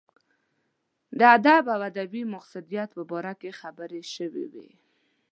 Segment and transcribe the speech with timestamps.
[1.19, 4.69] د ادب او ادبي مقصدیت په باره کې خبرې شوې وې.